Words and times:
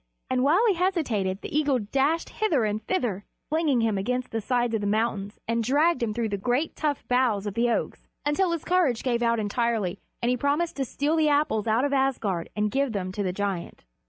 And 0.31 0.41
while 0.43 0.65
he 0.67 0.73
hesitated 0.73 1.41
the 1.43 1.55
eagle 1.55 1.77
dashed 1.77 2.29
hither 2.29 2.65
and 2.65 2.83
thither, 2.87 3.23
flinging 3.49 3.81
him 3.81 3.99
against 3.99 4.31
the 4.31 4.41
sides 4.41 4.73
of 4.73 4.81
the 4.81 4.87
mountains 4.87 5.39
and 5.47 5.63
dragging 5.63 6.09
him 6.09 6.13
through 6.15 6.29
the 6.29 6.39
great 6.39 6.75
tough 6.75 7.07
boughs 7.07 7.45
of 7.45 7.53
the 7.53 7.69
oaks 7.69 8.07
until 8.25 8.49
his 8.51 8.65
courage 8.65 9.03
gave 9.03 9.21
out 9.21 9.39
entirely, 9.39 9.99
and 10.19 10.31
he 10.31 10.37
promised 10.37 10.77
to 10.77 10.85
steal 10.85 11.15
the 11.15 11.29
Apples 11.29 11.67
out 11.67 11.85
of 11.85 11.93
Asgard 11.93 12.49
and 12.55 12.71
give 12.71 12.93
them 12.93 13.11
to 13.11 13.21
the 13.21 13.31
giant. 13.31 13.85